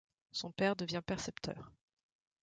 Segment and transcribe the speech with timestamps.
[0.31, 1.71] Son père devient percepteur.